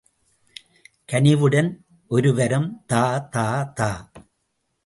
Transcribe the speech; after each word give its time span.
கனிவுடன் 1.09 1.69
ஒருவரம் 2.11 2.83
தா 2.87 3.19
தா 3.19 3.63
தா. 3.63 3.91